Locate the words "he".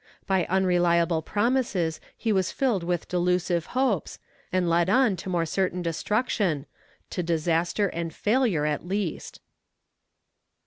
2.17-2.33